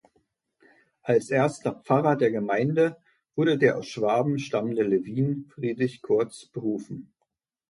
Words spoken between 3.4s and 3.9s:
der aus